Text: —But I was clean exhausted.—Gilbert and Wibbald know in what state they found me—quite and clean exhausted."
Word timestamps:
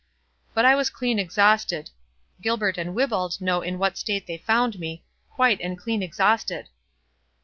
—But 0.55 0.65
I 0.65 0.73
was 0.73 0.89
clean 0.89 1.19
exhausted.—Gilbert 1.19 2.79
and 2.79 2.95
Wibbald 2.95 3.39
know 3.39 3.61
in 3.61 3.77
what 3.77 3.99
state 3.99 4.25
they 4.25 4.39
found 4.39 4.79
me—quite 4.79 5.61
and 5.61 5.77
clean 5.77 6.01
exhausted." 6.01 6.69